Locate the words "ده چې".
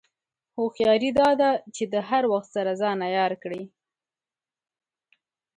1.41-1.83